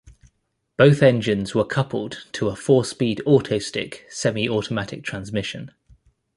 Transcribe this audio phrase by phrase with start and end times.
[0.77, 5.75] Both engines were coupled to a four-speed Autostick semi-automatic transmission.